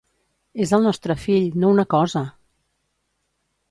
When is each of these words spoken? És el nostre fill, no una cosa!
És 0.65 0.73
el 0.77 0.81
nostre 0.89 1.17
fill, 1.25 1.45
no 1.65 1.71
una 1.77 1.87
cosa! 1.97 2.25